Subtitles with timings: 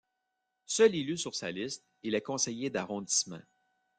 [0.65, 3.37] Seul élu sur sa liste, il est conseiller d'arrondissement.